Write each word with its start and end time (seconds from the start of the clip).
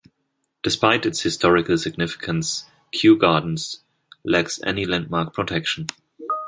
Despite 0.63 1.05
its 1.05 1.21
historical 1.21 1.77
significance, 1.77 2.65
Kew 2.91 3.17
Gardens 3.19 3.81
lacks 4.23 4.59
any 4.63 4.83
landmark 4.83 5.31
protection. 5.31 5.85